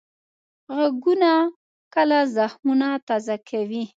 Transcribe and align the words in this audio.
غږونه 0.75 1.31
کله 1.93 2.19
زخمونه 2.35 2.89
تازه 3.07 3.35
کوي 3.49 3.83